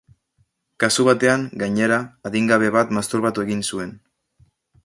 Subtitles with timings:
[0.83, 2.01] Kasu batean, gainera,
[2.31, 3.97] adingabe bat masturbatu egin zuen.